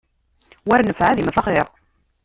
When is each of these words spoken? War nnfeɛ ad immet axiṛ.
War 0.67 0.79
nnfeɛ 0.83 1.07
ad 1.09 1.19
immet 1.21 1.39
axiṛ. 1.39 1.67